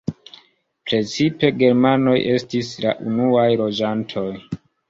Precipe 0.91 1.51
germanoj 1.59 2.17
estis 2.39 2.73
la 2.87 2.97
unuaj 3.11 3.47
loĝantoj. 3.63 4.29